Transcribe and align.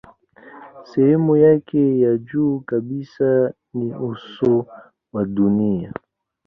Sehemu 0.83 1.37
yake 1.37 1.99
ya 1.99 2.17
juu 2.17 2.59
kabisa 2.59 3.53
ni 3.73 3.93
uso 3.95 4.65
wa 5.13 5.25
dunia. 5.25 5.93